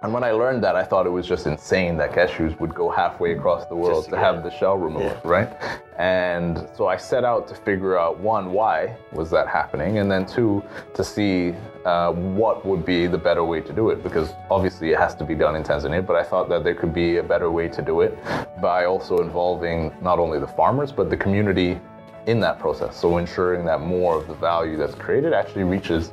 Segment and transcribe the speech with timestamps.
[0.00, 2.88] And when I learned that, I thought it was just insane that cashews would go
[2.88, 4.42] halfway across the world to have it.
[4.44, 5.20] the shell removed, Yeah.
[5.24, 5.52] right?
[5.98, 10.24] And so I set out to figure out one, why was that happening, and then
[10.24, 10.62] two,
[10.94, 11.52] to see
[11.84, 15.24] uh, what would be the better way to do it, because obviously it has to
[15.24, 16.06] be done in Tanzania.
[16.06, 18.16] But I thought that there could be a better way to do it
[18.62, 21.80] by also involving not only the farmers but the community
[22.28, 22.94] in that process.
[22.94, 26.12] So ensuring that more of the value that's created actually reaches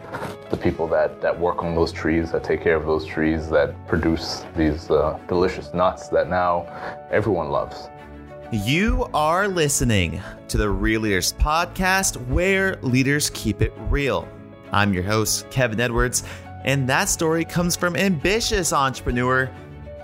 [0.49, 3.75] the people that, that work on those trees, that take care of those trees, that
[3.85, 6.67] produce these uh, delicious nuts that now
[7.11, 7.89] everyone loves.
[8.53, 14.25] You are listening to the Real Leaders Podcast, where leaders keep it real.
[14.71, 16.23] I'm your host, Kevin Edwards,
[16.63, 19.51] and that story comes from ambitious entrepreneur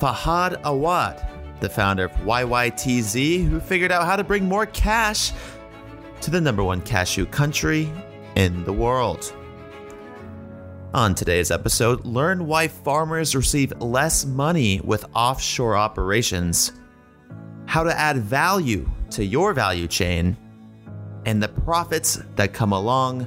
[0.02, 1.26] Fahad Awad,
[1.62, 5.32] the founder of YYTZ, who figured out how to bring more cash
[6.22, 7.92] to the number one cashew country
[8.36, 9.34] in the world.
[10.94, 16.74] On today's episode, learn why farmers receive less money with offshore operations
[17.72, 20.36] how to add value to your value chain,
[21.26, 23.26] and the profits that come along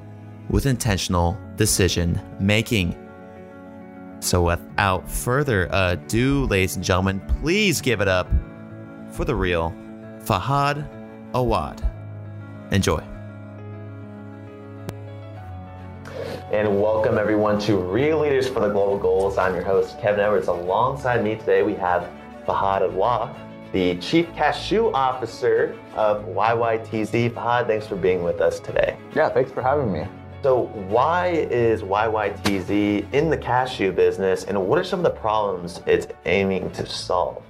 [0.50, 2.94] with intentional decision making.
[4.20, 8.28] So, without further ado, ladies and gentlemen, please give it up
[9.10, 9.74] for the real
[10.24, 10.86] Fahad
[11.32, 11.93] Awad.
[12.70, 13.02] Enjoy.
[16.52, 19.38] And welcome everyone to Real Leaders for the Global Goals.
[19.38, 20.48] I'm your host, Kevin Edwards.
[20.48, 22.08] Alongside me today, we have
[22.46, 23.34] Fahad Awad,
[23.72, 27.30] the Chief Cashew Officer of YYTZ.
[27.30, 28.96] Fahad, thanks for being with us today.
[29.14, 30.06] Yeah, thanks for having me.
[30.42, 35.80] So, why is YYTZ in the cashew business, and what are some of the problems
[35.86, 37.42] it's aiming to solve?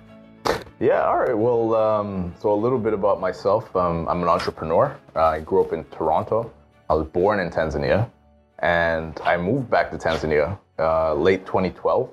[0.80, 1.38] Yeah, all right.
[1.38, 3.74] Well, um, so a little bit about myself.
[3.76, 4.96] Um, I'm an entrepreneur.
[5.14, 6.52] I grew up in Toronto.
[6.90, 8.10] I was born in Tanzania,
[8.58, 12.10] and I moved back to Tanzania uh, late 2012.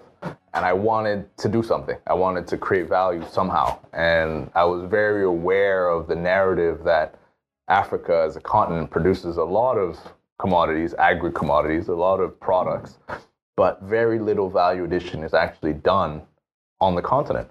[0.53, 1.97] And I wanted to do something.
[2.05, 3.79] I wanted to create value somehow.
[3.93, 7.15] And I was very aware of the narrative that
[7.67, 9.97] Africa as a continent produces a lot of
[10.39, 12.99] commodities, agri commodities, a lot of products,
[13.55, 16.21] but very little value addition is actually done
[16.79, 17.49] on the continent.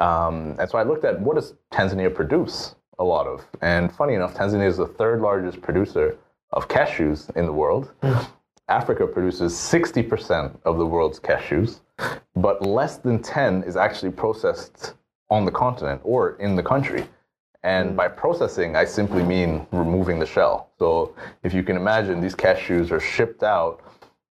[0.00, 4.14] Um, and so I looked at what does Tanzania produce a lot of, and funny
[4.14, 6.16] enough, Tanzania is the third largest producer
[6.52, 7.92] of cashews in the world.
[8.68, 11.80] Africa produces 60% of the world's cashews,
[12.34, 14.94] but less than 10 is actually processed
[15.30, 17.06] on the continent or in the country.
[17.62, 20.70] And by processing, I simply mean removing the shell.
[20.78, 23.80] So if you can imagine, these cashews are shipped out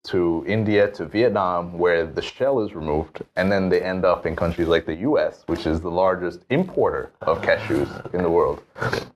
[0.08, 4.34] to India, to Vietnam, where the shell is removed, and then they end up in
[4.34, 8.62] countries like the US, which is the largest importer of cashews in the world.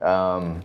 [0.00, 0.62] Um,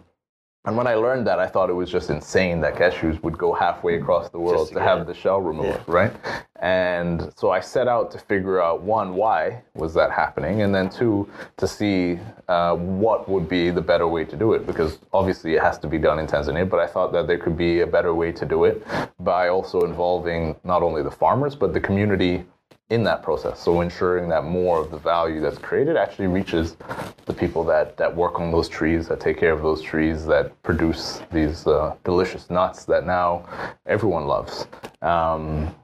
[0.68, 3.54] and when I learned that, I thought it was just insane that cashews would go
[3.54, 5.08] halfway across the world to to have it.
[5.08, 5.94] the shell removed, Yeah.
[6.00, 6.14] right?
[6.60, 10.90] And so I set out to figure out one, why was that happening, and then
[10.90, 12.20] two, to see
[12.50, 15.88] uh, what would be the better way to do it, because obviously it has to
[15.88, 16.70] be done in Tanzania.
[16.70, 18.86] But I thought that there could be a better way to do it
[19.20, 22.46] by also involving not only the farmers but the community
[22.90, 23.60] in that process.
[23.60, 26.78] So ensuring that more of the value that's created actually reaches
[27.26, 30.62] the people that, that work on those trees, that take care of those trees, that
[30.64, 33.46] produce these uh, delicious nuts that now
[33.86, 34.68] everyone loves.
[35.02, 35.76] Um,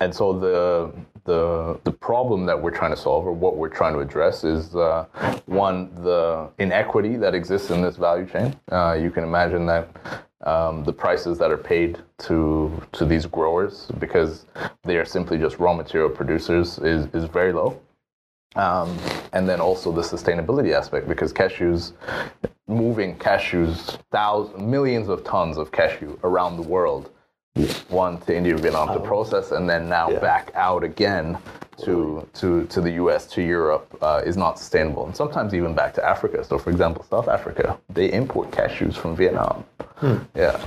[0.00, 0.92] and so the
[1.24, 4.74] the the problem that we're trying to solve, or what we're trying to address, is
[4.74, 5.04] uh,
[5.44, 8.58] one the inequity that exists in this value chain.
[8.72, 9.90] Uh, you can imagine that
[10.42, 14.46] um, the prices that are paid to to these growers, because
[14.84, 17.78] they are simply just raw material producers, is is very low.
[18.56, 18.98] Um,
[19.32, 21.92] and then also the sustainability aspect, because cashews,
[22.66, 27.10] moving cashews, thousands, millions of tons of cashew around the world,
[27.88, 30.18] one to India, Vietnam to process, and then now Yeah.
[30.20, 31.38] back out again
[31.84, 33.26] to to to the U.S.
[33.28, 36.42] to Europe uh, is not sustainable, and sometimes even back to Africa.
[36.44, 39.64] So, for example, South Africa, they import cashews from Vietnam.
[40.34, 40.62] Yeah.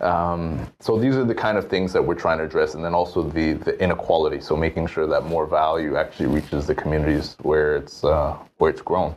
[0.00, 2.94] Um, so these are the kind of things that we're trying to address, and then
[2.94, 4.40] also the the inequality.
[4.40, 8.82] So making sure that more value actually reaches the communities where it's uh, where it's
[8.82, 9.14] grown.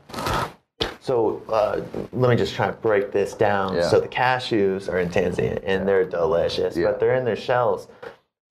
[1.00, 1.82] So uh,
[2.12, 3.76] let me just try to break this down.
[3.76, 3.88] Yeah.
[3.90, 6.88] So the cashews are in Tanzania and they're delicious, Yeah.
[6.88, 7.88] but they're in their shells.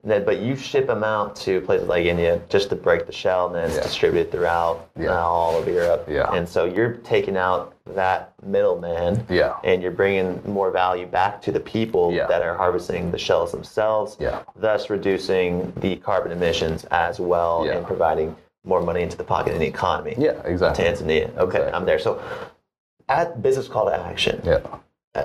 [0.02, 3.54] But you ship them out to places like India just to break the shell, and
[3.56, 3.82] then it's Yeah.
[3.82, 6.06] distributed throughout uh, all of Europe.
[6.08, 6.32] Yeah.
[6.32, 9.54] And so you're taking out that middleman, Yeah.
[9.64, 12.26] and you're bringing more value back to the people Yeah.
[12.26, 14.16] that are harvesting the shells themselves.
[14.18, 14.40] Yeah.
[14.56, 17.76] Thus reducing the carbon emissions as well, Yeah.
[17.76, 20.14] and providing more money into the pocket of the economy.
[20.18, 20.84] Yeah, exactly.
[20.84, 21.36] Tanzania.
[21.38, 21.72] Okay, Exactly.
[21.72, 21.98] I'm there.
[22.00, 22.18] So,
[23.08, 24.58] at business call to action, Yeah.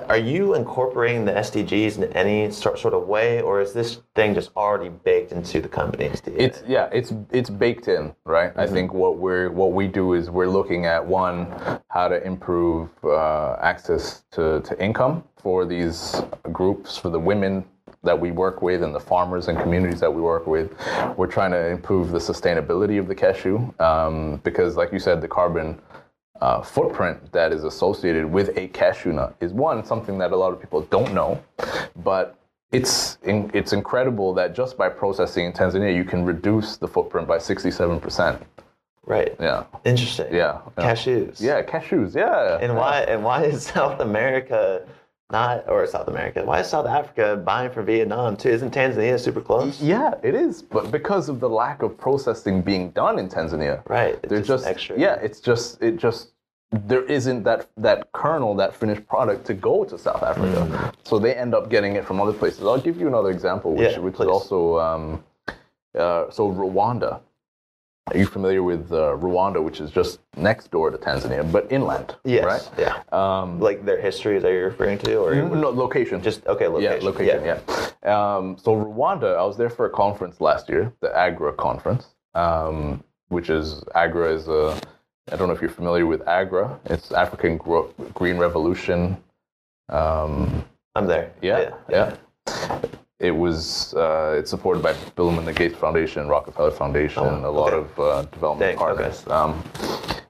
[0.08, 4.50] Are you incorporating the SDGs in any sort, of way, or is this thing just
[4.56, 6.40] already baked into the company's DNA?
[6.40, 8.52] It's yeah, it's it's baked in, right?
[8.56, 11.46] I think what we're what we do is we're looking at one
[11.88, 16.22] how to improve uh, access to, to income for these
[16.52, 17.64] groups for the women
[18.02, 20.72] that we work with and the farmers and communities that we work with.
[21.16, 25.28] We're trying to improve the sustainability of the cashew um, because, like you said, the
[25.28, 25.80] carbon
[26.42, 30.52] uh, footprint that is associated with a cashew nut is one something that a lot
[30.52, 31.40] of people don't know,
[32.02, 32.36] but
[32.72, 37.28] it's in, it's incredible that just by processing in Tanzania you can reduce the footprint
[37.28, 38.42] by 67 percent.
[39.04, 39.36] right.
[39.38, 40.34] Yeah, Interesting.
[40.34, 40.84] yeah, yeah.
[40.92, 41.40] Cashews.
[41.40, 42.16] Yeah, cashews.
[42.16, 42.58] Yeah.
[42.60, 44.84] And why and why is South America
[45.32, 46.44] not or South America?
[46.44, 48.50] Why is South Africa buying from Vietnam too?
[48.50, 49.82] Isn't Tanzania super close?
[49.82, 54.14] Yeah, it is, but because of the lack of processing being done in Tanzania, Right.
[54.22, 54.98] It's they're just, just, extra.
[55.00, 56.28] Yeah, it's just it just
[56.70, 60.92] there isn't that that kernel, that finished product to go to South Africa.
[61.02, 62.60] So they end up getting it from other places.
[62.64, 64.26] I'll give you another example, which Yeah, which please.
[64.26, 65.24] is also um,
[65.98, 67.20] uh, so Rwanda.
[68.08, 72.16] Are you familiar with uh, Rwanda, which is just next door to Tanzania, but inland?
[72.24, 72.44] Yes.
[72.44, 72.70] Right.
[72.76, 73.02] Yeah.
[73.12, 76.20] Um, Like their history is that you're referring to, or no, location.
[76.20, 77.00] just okay, location.
[77.00, 77.44] Yeah, location.
[77.44, 77.56] Yeah.
[78.36, 83.04] Um, so Rwanda, I was there for a conference last year, the AGRA conference, um,
[83.28, 84.78] which is AGRA is a.
[85.30, 86.80] I don't know if you're familiar with AGRA.
[86.86, 89.16] It's African Gro- Green Revolution.
[89.90, 90.64] Um,
[90.96, 91.32] I'm there.
[91.40, 92.16] yeah, yeah.
[93.22, 93.94] It was.
[93.94, 97.88] Uh, it's supported by Bill and Melinda Gates Foundation, Rockefeller Foundation, Oh, a lot okay.
[97.92, 98.76] of uh, development okay.
[98.76, 99.24] partners.
[99.28, 99.62] Um,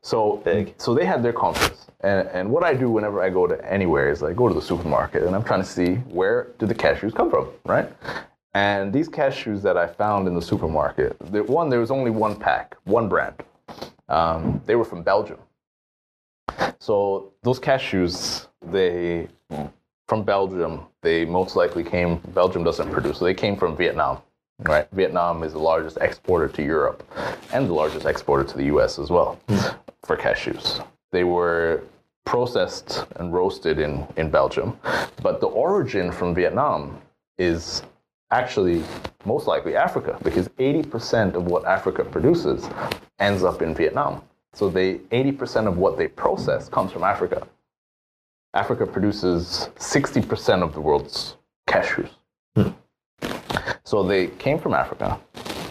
[0.03, 0.75] so Big.
[0.77, 4.11] So they had their conference, and, and what I do whenever I go to anywhere
[4.11, 7.15] is I go to the supermarket and I'm trying to see where do the cashews
[7.15, 7.89] come from, right?
[8.55, 12.37] And these cashews that I found in the supermarket, there, one there was only one
[12.37, 13.37] pack, one brand.
[14.11, 15.39] Um, they were from Belgium.
[16.79, 19.29] So those cashews, they
[20.13, 22.19] from Belgium, they most likely came.
[22.35, 24.19] Belgium doesn't produce, so they came from Vietnam.
[24.59, 27.03] Right, Vietnam is the largest exporter to Europe,
[27.55, 28.99] and the largest exporter to the U.S.
[28.99, 29.41] as well
[30.05, 30.85] for cashews.
[31.13, 31.85] They were
[32.27, 34.79] processed and roasted in in Belgium,
[35.23, 37.01] but the origin from Vietnam
[37.39, 37.83] is
[38.31, 38.85] actually
[39.25, 42.69] most likely Africa because 80% of what Africa produces
[43.19, 44.21] ends up in Vietnam.
[44.53, 47.49] So they 80% of what they process comes from Africa.
[48.55, 52.11] Africa produces 60% of the world's cashews.
[52.55, 52.69] Hmm.
[53.85, 55.19] So they came from Africa.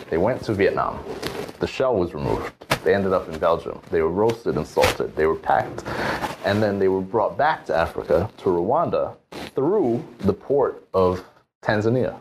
[0.09, 1.03] They went to Vietnam.
[1.59, 2.51] The shell was removed.
[2.83, 3.79] They ended up in Belgium.
[3.91, 5.15] They were roasted and salted.
[5.15, 5.83] They were packed.
[6.43, 9.15] And then they were brought back to Africa, to Rwanda,
[9.53, 11.23] through the port of
[11.61, 12.17] Tanzania.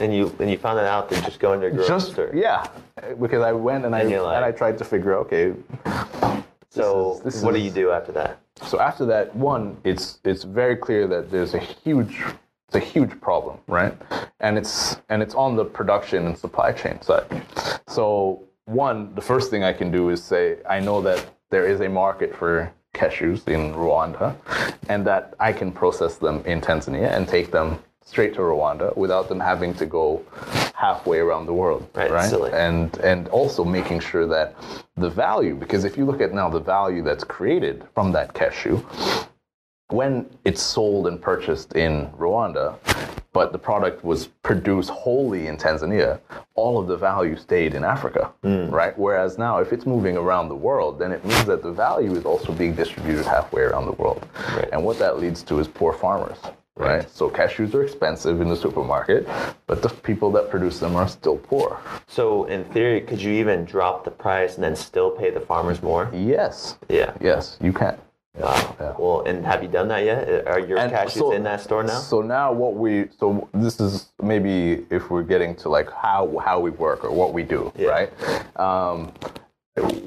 [0.00, 2.30] And you and you found that out through just going to a grocery Just store.
[2.32, 2.68] yeah,
[3.18, 5.54] because I went and I And like- and I tried to figure out okay.
[6.68, 8.38] So is- what do you do after that?
[8.62, 12.22] So after that, one, it's it's very clear that there's a huge
[12.68, 13.94] it's a huge problem, right?
[14.40, 17.42] And it's and it's on the production and supply chain side.
[17.86, 21.80] So one, the first thing I can do is say I know that there is
[21.80, 24.36] a market for cashews in Rwanda,
[24.88, 27.78] and that I can process them in Tanzania and take them
[28.08, 30.22] straight to Rwanda without them having to go
[30.74, 32.30] halfway around the world, Right, right?
[32.30, 32.50] silly.
[32.52, 34.54] and and also making sure that
[34.96, 38.80] the value because if you look at now the value that's created from that cashew
[39.90, 42.76] when it's sold and purchased in Rwanda
[43.32, 46.18] but the product was produced wholly in Tanzania
[46.54, 48.70] all of the value stayed in Africa mm.
[48.70, 52.12] right whereas now if it's moving around the world then it means that the value
[52.14, 54.68] is also being distributed halfway around the world Right.
[54.72, 56.38] and what that leads to is poor farmers
[56.78, 59.26] right so cashews are expensive in the supermarket
[59.66, 63.64] but the people that produce them are still poor So in theory, could you even
[63.64, 66.10] drop the price and then still pay the farmers more?
[66.12, 67.12] yes Yeah.
[67.20, 67.96] Yes, you can.
[68.38, 68.76] Wow.
[68.80, 68.94] Yeah.
[68.98, 70.46] Well, and have you done that yet?
[70.46, 71.98] Are your And cashews so- in that store now?
[71.98, 76.60] So now what we so this is maybe if we're getting to like how how
[76.60, 77.88] we work or what we do, Yeah.
[77.96, 78.10] right?
[78.66, 79.12] Um,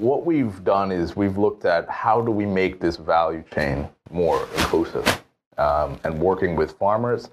[0.10, 4.40] what we've done is we've looked at how do we make this value chain more
[4.58, 5.06] inclusive,
[5.62, 7.30] um, and working with farmers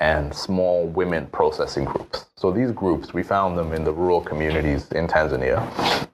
[0.00, 2.26] and small women processing groups.
[2.36, 5.60] So these groups, we found them in the rural communities in Tanzania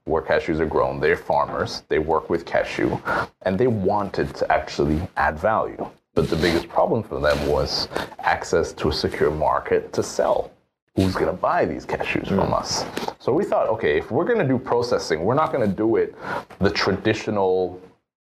[0.04, 1.00] where cashews are grown.
[1.00, 2.98] They're farmers, they work with cashew,
[3.42, 5.88] and they wanted to actually add value.
[6.14, 10.50] But the biggest problem for them was access to a secure market to sell.
[10.94, 12.84] Who's going to buy these cashews from us?
[13.18, 15.96] So we thought, okay, if we're going to do processing, we're not going to do
[15.96, 16.14] it
[16.58, 17.80] the traditional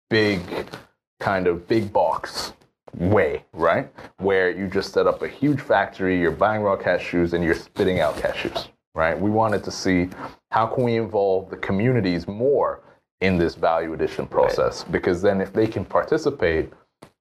[0.08, 0.40] big
[1.18, 2.52] kind of big box
[2.94, 3.88] way, right?
[4.18, 8.00] Where you just set up a huge factory, you're buying raw cashews and you're spitting
[8.00, 9.18] out cashews, right?
[9.18, 10.08] We wanted to see
[10.50, 12.82] how can we involve the communities more
[13.20, 16.70] in this value addition process because then if they can participate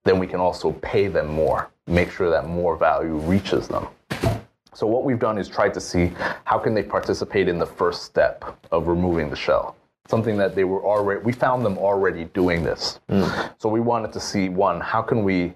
[0.05, 3.87] then we can also pay them more, make sure that more value reaches them.
[4.73, 6.13] So what we've done is tried to see
[6.45, 9.75] how can they participate in the first step of removing the shell.
[10.07, 12.99] Something that they were already, we found them already doing this.
[13.09, 13.25] Hmm.
[13.57, 15.53] So we wanted to see one, how can we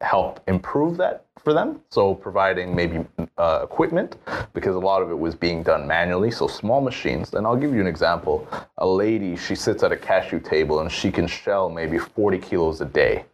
[0.00, 1.80] help improve that for them?
[1.90, 3.04] So providing maybe
[3.38, 4.16] uh, equipment,
[4.52, 6.30] because a lot of it was being done manually.
[6.30, 7.34] So small machines.
[7.34, 8.46] And I'll give you an example.
[8.78, 12.80] A lady, she sits at a cashew table and she can shell maybe 40 kilos
[12.80, 13.24] a day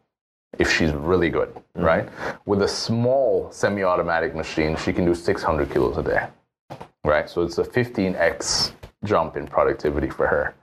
[0.59, 2.09] if she's really good, right?
[2.45, 6.27] With a small semi-automatic machine, she can do 600 kilos a day,
[7.05, 7.29] right?
[7.29, 8.73] So it's a 15x
[9.05, 10.55] jump in productivity for her.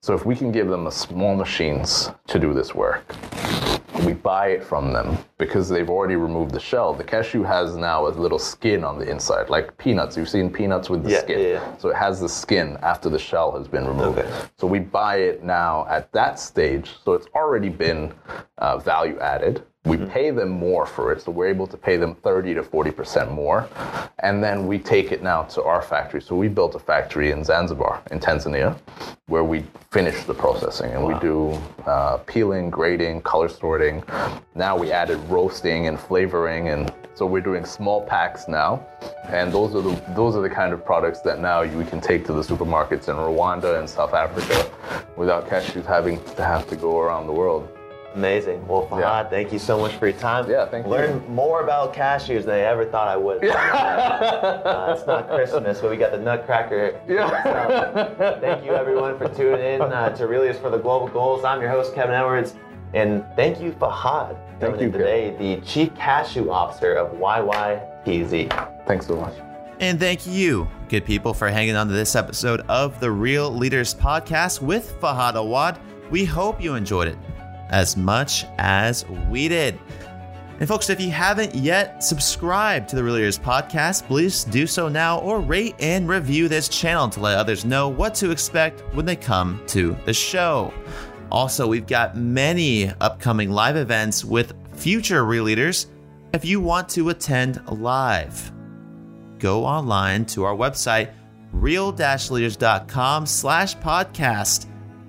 [0.00, 3.04] So if we can give them the small machines to do this work,
[4.04, 6.94] we buy it from them because they've already removed the shell.
[6.94, 10.16] The cashew has now a little skin on the inside, like peanuts.
[10.16, 11.38] You've seen peanuts with the Yeah, skin.
[11.40, 11.76] yeah, yeah.
[11.78, 14.18] So it has the skin after the shell has been removed.
[14.18, 14.30] Okay.
[14.56, 16.90] So we buy it now at that stage.
[17.04, 18.12] So it's already been
[18.58, 19.62] uh, value added.
[19.84, 21.22] We pay them more for it.
[21.22, 23.68] So we're able to pay them 30 to 40% more.
[24.18, 26.20] And then we take it now to our factory.
[26.20, 28.78] So we built a factory in Zanzibar, in Tanzania,
[29.28, 34.02] where we finish the processing and we do uh, peeling, grading, color sorting.
[34.54, 38.86] Now we added roasting and flavoring and so we're doing small packs now,
[39.26, 42.24] and those are the those are the kind of products that now we can take
[42.26, 44.70] to the supermarkets in Rwanda and South Africa,
[45.16, 47.76] without cashews having to have to go around the world.
[48.14, 48.66] Amazing.
[48.66, 49.28] Well, Fahad, Yeah.
[49.28, 50.50] thank you so much for your time.
[50.50, 50.90] Yeah, thank you.
[50.92, 53.42] Learn more about cashews than I ever thought I would.
[53.48, 57.00] Uh, it's not Christmas, but we got the Nutcracker.
[57.08, 58.38] Yeah.
[58.40, 61.44] thank you, everyone, for tuning in uh, to Real Leaders for the Global Goals.
[61.44, 62.54] I'm your host, Kevin Edwards.
[62.94, 68.86] And thank you, Fahad, Thank coming you, in today, the Chief Cashew Officer of YYTZ.
[68.86, 69.34] Thanks so much.
[69.80, 73.94] And thank you, good people, for hanging on to this episode of the Real Leaders
[73.94, 75.78] Podcast with Fahad Awad.
[76.10, 77.18] We hope you enjoyed it
[77.70, 79.78] as much as we did.
[80.60, 84.88] And folks, if you haven't yet subscribed to the Real Leaders Podcast, please do so
[84.88, 89.06] now or rate and review this channel to let others know what to expect when
[89.06, 90.72] they come to the show.
[91.30, 95.86] Also, we've got many upcoming live events with future Real Leaders
[96.32, 98.52] if you want to attend live
[99.38, 101.12] go online to our website
[101.52, 104.66] real-leaders.com slash podcast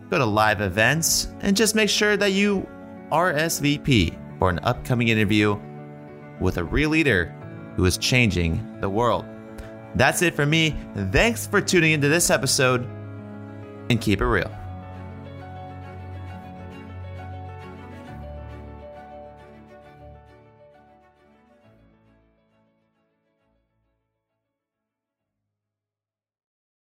[0.10, 2.68] go to live events and just make sure that you
[3.12, 5.60] rsvp for an upcoming interview
[6.40, 7.36] with a real leader
[7.76, 9.26] who is changing the world.
[9.96, 10.76] That's it for me.
[11.12, 12.88] Thanks for tuning into this episode
[13.90, 14.59] and keep it real